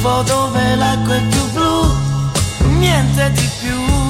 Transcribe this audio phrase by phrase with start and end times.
[0.00, 4.09] Tuffo dove l'acqua è più blu, niente di più.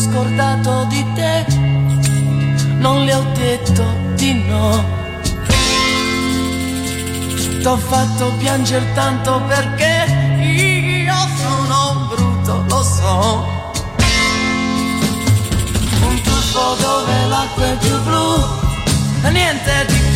[0.00, 1.44] Scordato di te,
[2.78, 3.84] non le ho detto
[4.14, 4.98] di no.
[7.62, 13.46] T'ho fatto piangere tanto perché io sono brutto, lo so.
[16.00, 18.42] Un tuffo dove l'acqua è più blu,
[19.30, 20.09] niente di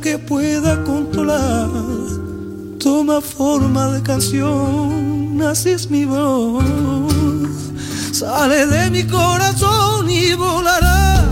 [0.00, 1.68] que pueda controlar
[2.78, 6.64] toma forma de canción, así es mi voz.
[8.12, 11.24] Sale de mi corazón y volará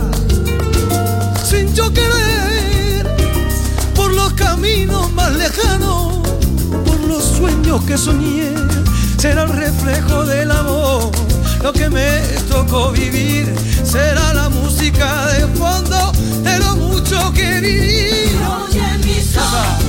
[1.45, 3.07] sin yo querer
[3.95, 6.19] por los caminos más lejanos,
[6.85, 8.53] por los sueños que soñé.
[9.17, 11.11] Será el reflejo del amor
[11.63, 13.53] lo que me tocó vivir.
[13.85, 16.13] Será la música de fondo
[16.43, 17.49] de lo mucho que.
[18.79, 19.88] Sasa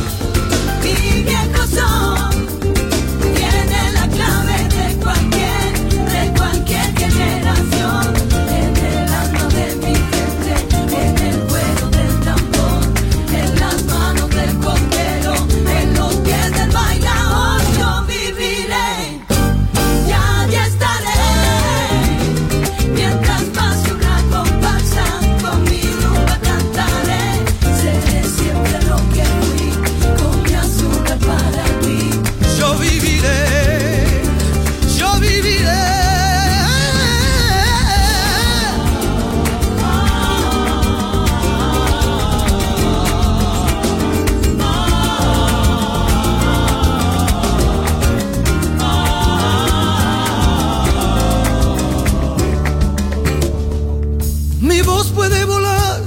[54.80, 56.00] Mi voz puede volar,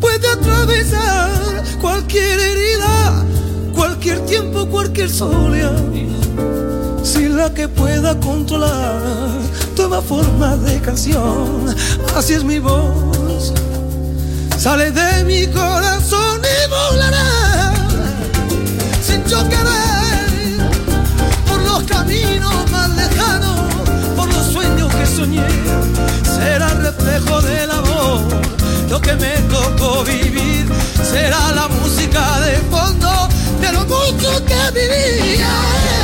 [0.00, 1.30] puede atravesar
[1.80, 3.24] cualquier herida,
[3.72, 5.80] cualquier tiempo, cualquier soledad.
[7.04, 9.00] Si la que pueda controlar
[9.76, 11.72] toma forma de canción,
[12.16, 13.52] así es mi voz.
[14.58, 17.74] Sale de mi corazón y volará
[19.06, 20.58] sin yo querer
[21.46, 23.60] por los caminos más lejanos,
[24.16, 25.46] por los sueños que soñé.
[26.24, 27.83] Será reflejo de la
[28.88, 30.66] lo que me tocó vivir
[31.10, 33.28] será la música de fondo
[33.60, 36.03] de lo mucho que vivía.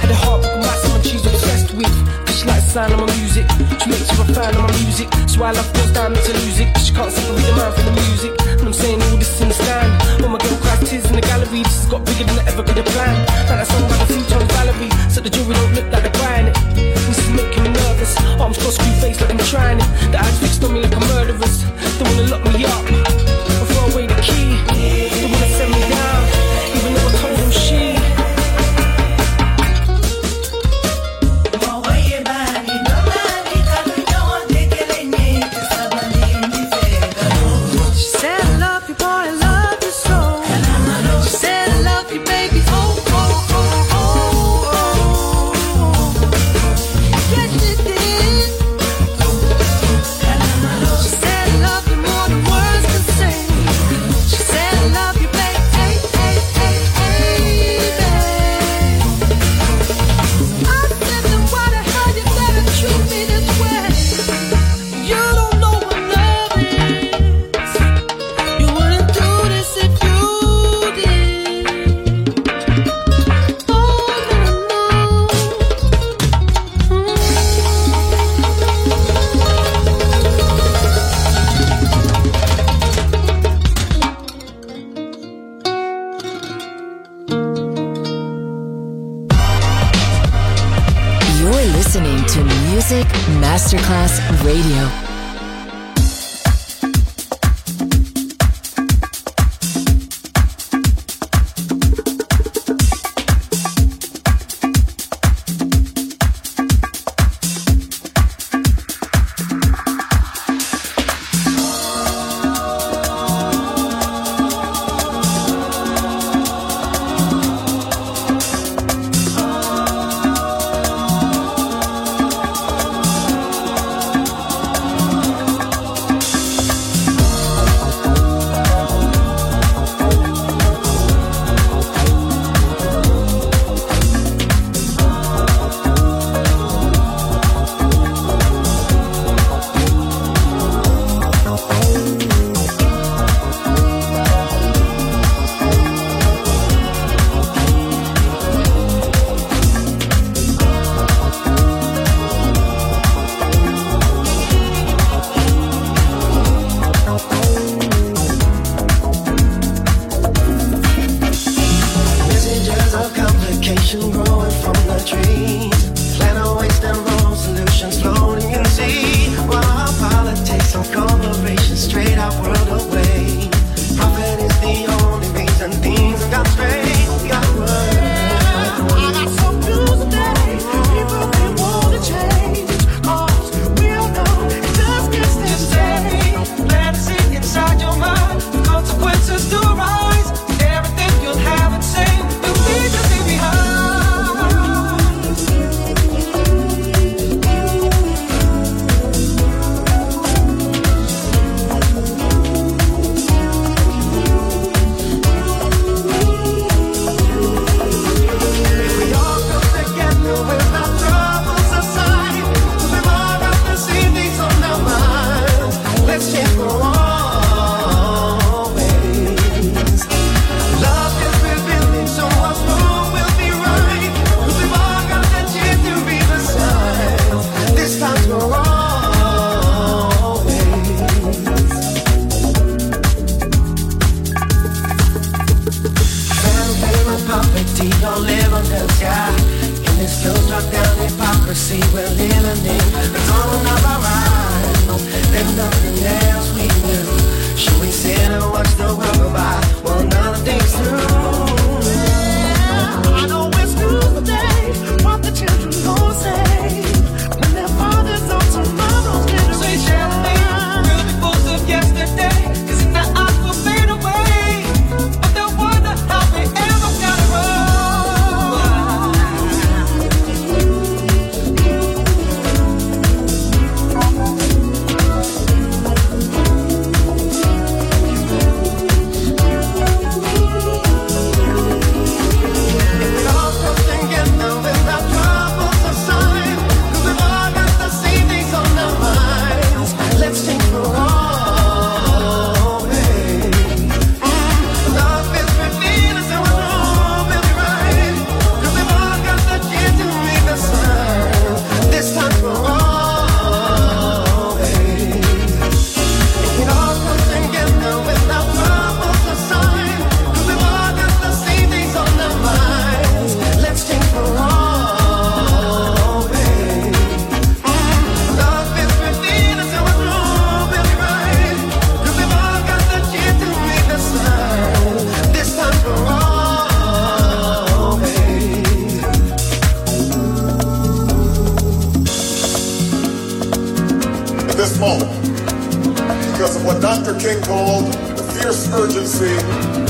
[0.00, 1.94] Had a heart broken by someone she's obsessed with.
[2.26, 3.46] Cause she likes the sound of my music.
[3.82, 5.08] She makes her a fan of my music.
[5.26, 6.68] So I love down to lose it.
[6.78, 8.32] She can't separate the man from the music.
[8.60, 9.90] And I'm saying all this in the stand.
[10.20, 12.62] When my girl cries tears in the gallery, this has got bigger than I ever
[12.62, 13.22] could have planned.
[13.48, 14.92] Like that song by the few times Valerie.
[15.08, 16.56] So the jury don't look like they're crying it.
[17.08, 18.12] This is making me nervous.
[18.40, 19.88] Arms crossed, screw face like I'm trying it.
[20.12, 21.06] The eyes fixed on me like a.
[21.96, 22.84] They wanna lock me up.
[25.58, 25.75] I'm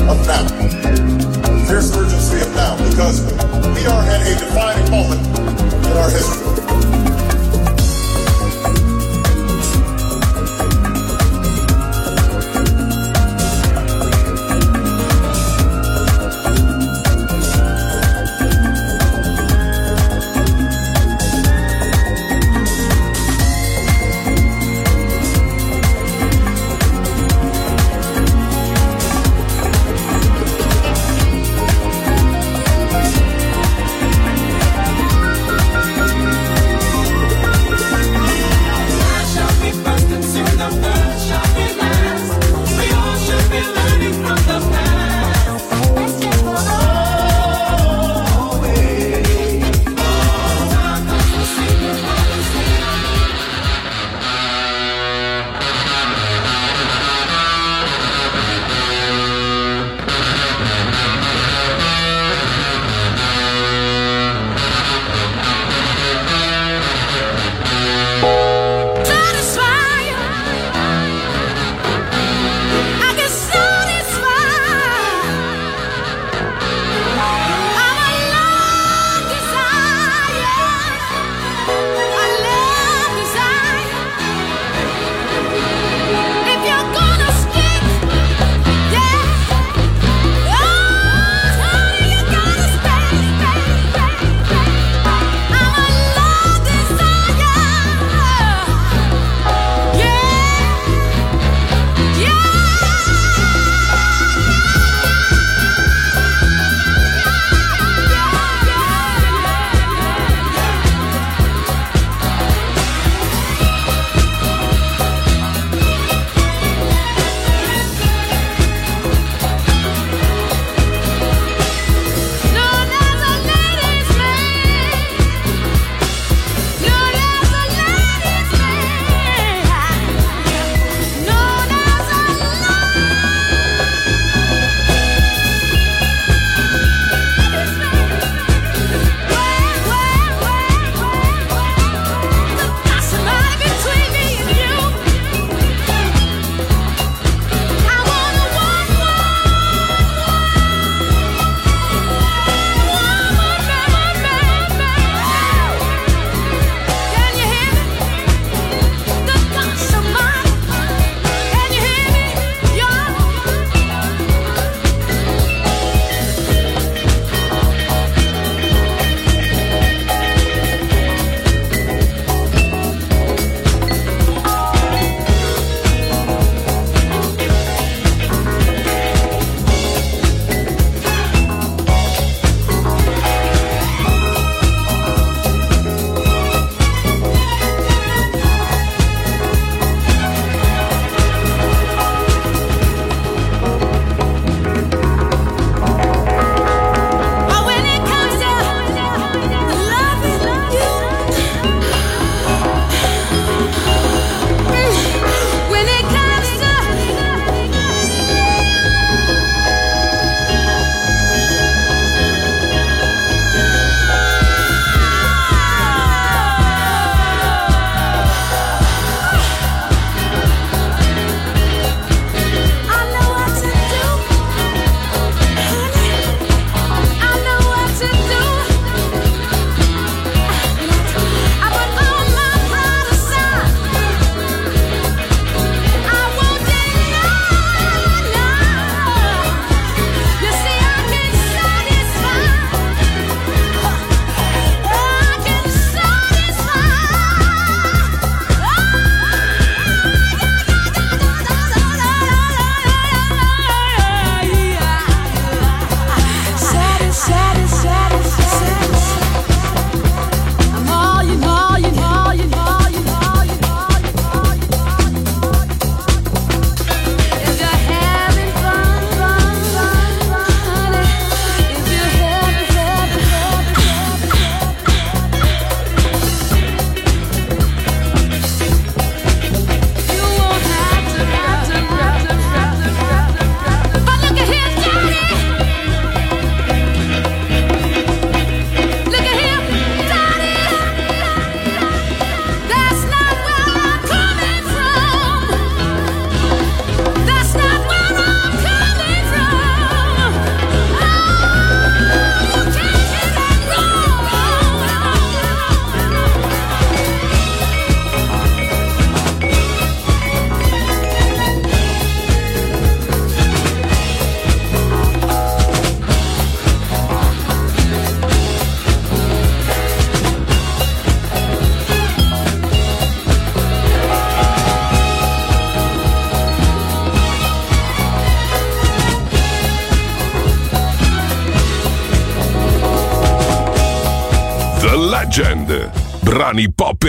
[0.09, 0.45] of now.
[1.67, 3.21] Fierce urgency of now because
[3.75, 5.27] we are at a defining moment
[5.85, 6.66] in our history.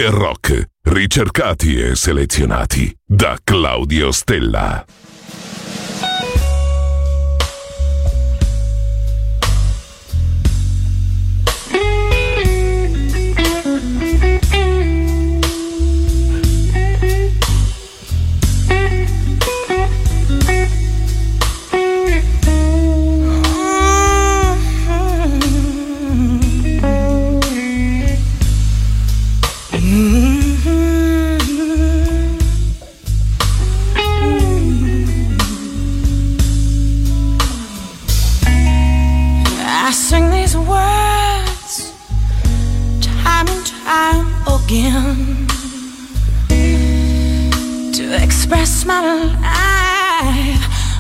[0.01, 4.85] per rock, ricercati e selezionati da Claudio Stella.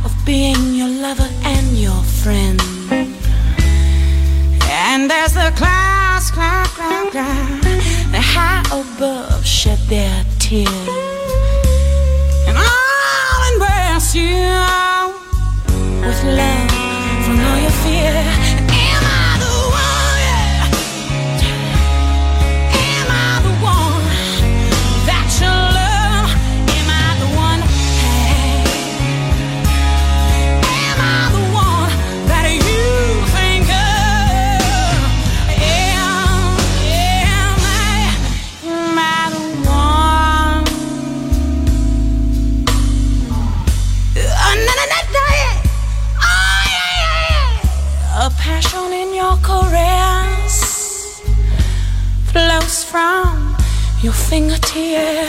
[0.04, 2.60] of being your lover and your friend.
[4.70, 7.62] And as the clouds cloud, cloud, cloud
[8.12, 10.68] the high above shed their tears.
[12.46, 14.36] And I'll embrace you
[16.06, 16.70] with love
[17.24, 18.37] from all your fear.
[54.28, 55.26] sing a tear.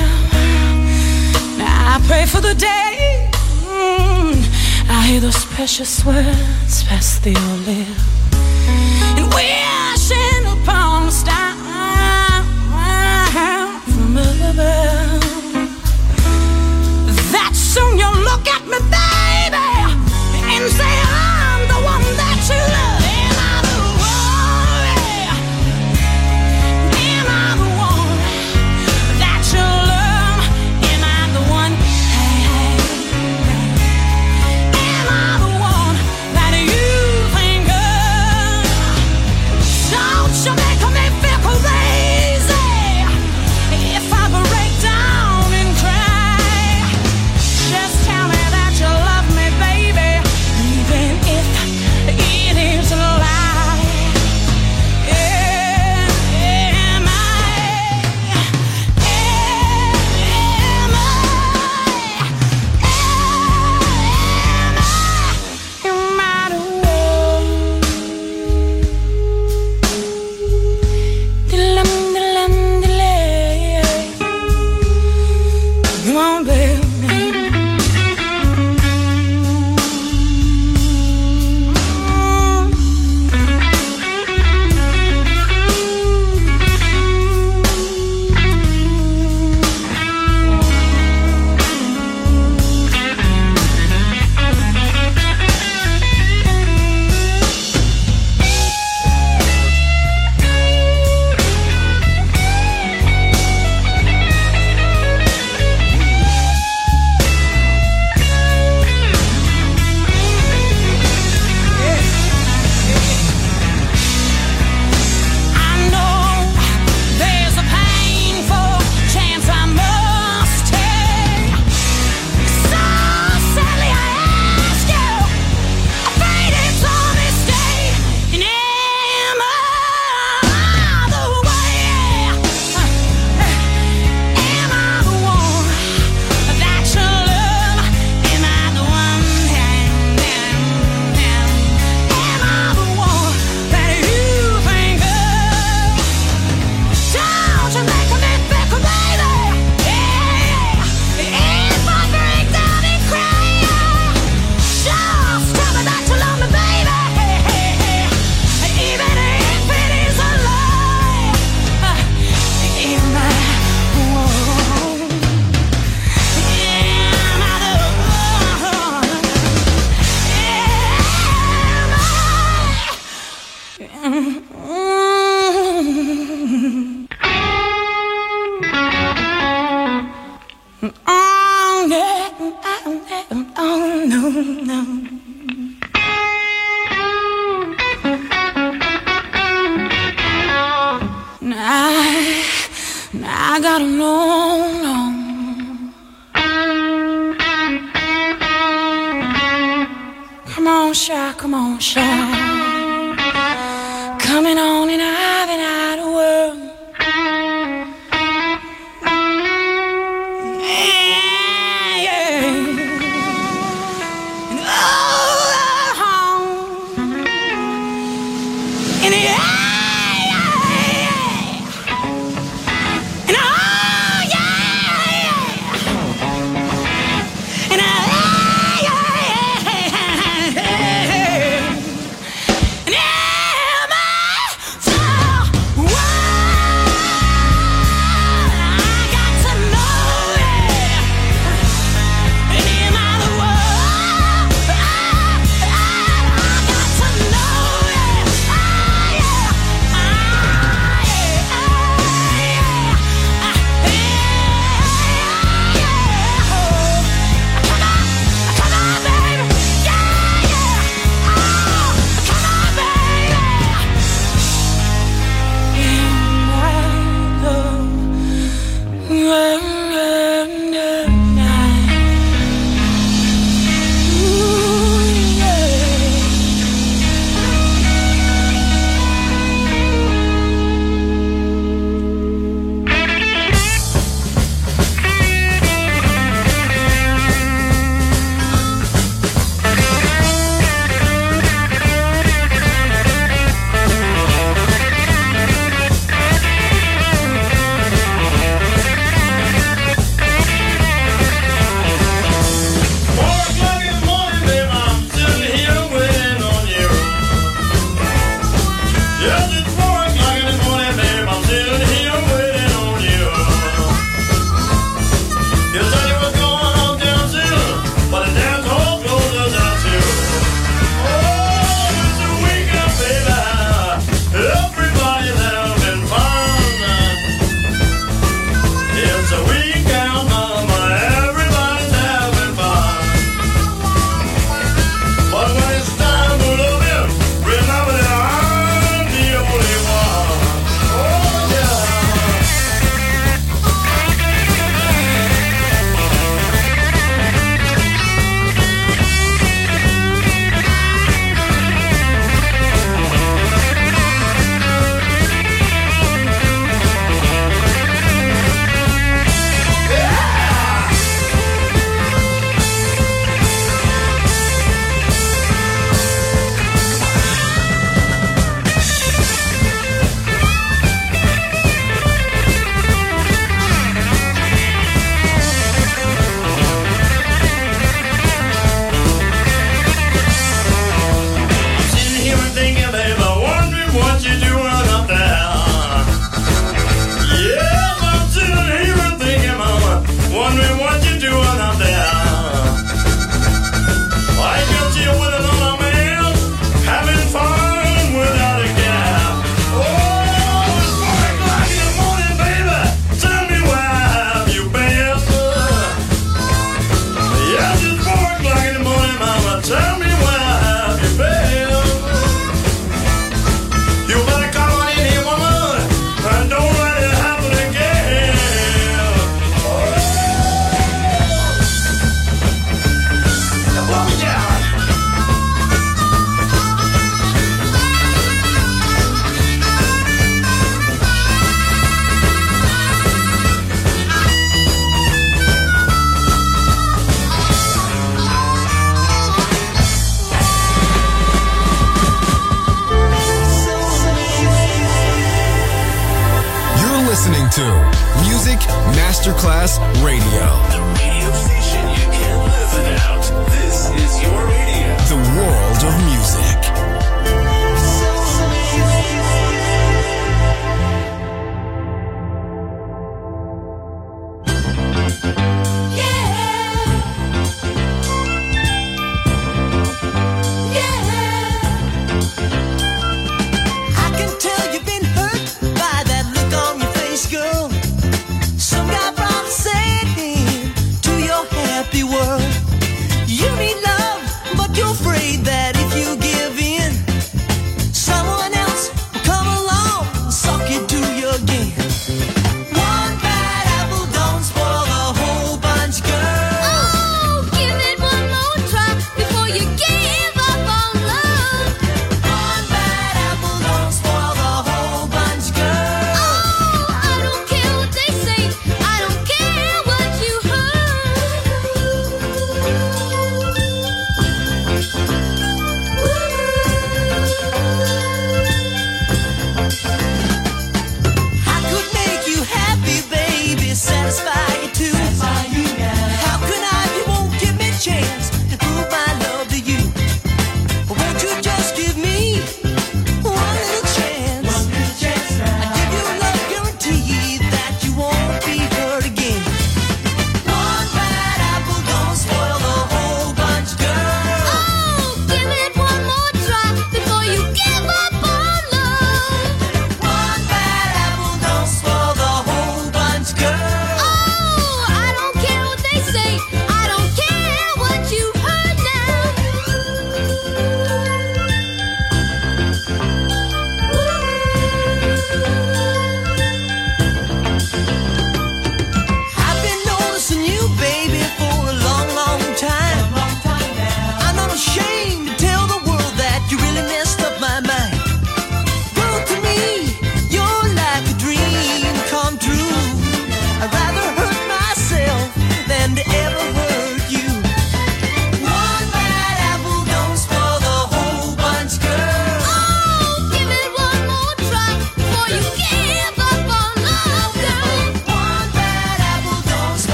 [1.58, 3.30] Now I pray for the day
[3.64, 4.36] mm,
[4.90, 8.19] I hear those precious words past your lips.